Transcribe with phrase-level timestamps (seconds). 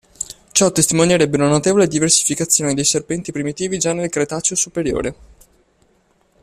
[0.51, 5.15] Ciò testimonierebbe una notevole diversificazione dei serpenti primitivi già nel Cretaceo superiore.